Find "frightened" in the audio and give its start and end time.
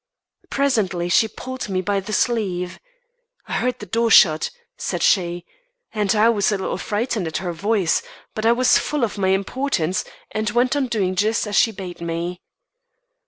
6.79-7.27